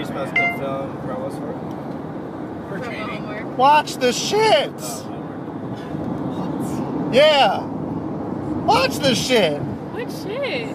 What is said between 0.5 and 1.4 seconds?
film pro